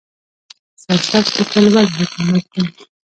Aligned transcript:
سبزک 0.83 1.25
کوتل 1.35 1.65
ولې 1.73 1.91
خطرناک 1.97 2.45
دی؟ 2.53 2.63